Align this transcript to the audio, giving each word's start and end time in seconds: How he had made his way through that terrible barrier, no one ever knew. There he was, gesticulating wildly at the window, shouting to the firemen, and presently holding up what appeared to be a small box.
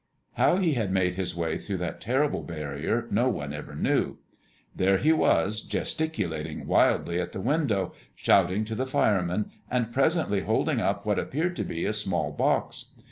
How 0.33 0.57
he 0.57 0.73
had 0.73 0.91
made 0.91 1.13
his 1.13 1.35
way 1.35 1.59
through 1.59 1.77
that 1.77 2.01
terrible 2.01 2.41
barrier, 2.41 3.05
no 3.11 3.29
one 3.29 3.53
ever 3.53 3.75
knew. 3.75 4.17
There 4.75 4.97
he 4.97 5.13
was, 5.13 5.61
gesticulating 5.61 6.65
wildly 6.65 7.21
at 7.21 7.33
the 7.33 7.39
window, 7.39 7.93
shouting 8.15 8.65
to 8.65 8.73
the 8.73 8.87
firemen, 8.87 9.51
and 9.69 9.93
presently 9.93 10.39
holding 10.41 10.79
up 10.81 11.05
what 11.05 11.19
appeared 11.19 11.55
to 11.57 11.63
be 11.63 11.85
a 11.85 11.93
small 11.93 12.31
box. 12.31 12.85